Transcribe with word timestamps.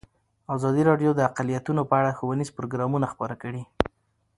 ازادي 0.55 0.83
راډیو 0.89 1.11
د 1.15 1.21
اقلیتونه 1.29 1.81
په 1.89 1.93
اړه 1.99 2.15
ښوونیز 2.17 2.49
پروګرامونه 2.57 3.05
خپاره 3.13 3.35
کړي. 3.43 3.63